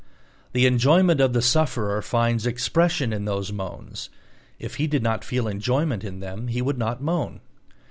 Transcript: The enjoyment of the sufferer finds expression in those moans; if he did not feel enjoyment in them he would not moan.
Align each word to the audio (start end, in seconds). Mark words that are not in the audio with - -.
The 0.53 0.65
enjoyment 0.65 1.21
of 1.21 1.33
the 1.33 1.43
sufferer 1.43 2.01
finds 2.01 2.47
expression 2.47 3.13
in 3.13 3.25
those 3.25 3.53
moans; 3.53 4.09
if 4.57 4.77
he 4.77 4.87
did 4.87 5.03
not 5.03 5.23
feel 5.23 5.47
enjoyment 5.47 6.03
in 6.03 6.21
them 6.21 6.47
he 6.47 6.59
would 6.59 6.79
not 6.79 7.03
moan. 7.03 7.39